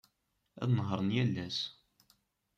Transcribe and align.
Ad 0.63 0.69
nehhṛen 0.75 1.13
yal 1.15 1.33
ass. 1.45 1.59